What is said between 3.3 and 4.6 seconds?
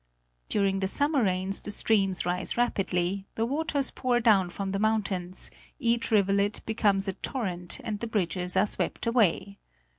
the waters pour down